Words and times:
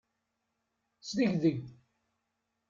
Sdegdeg. 1.07 1.61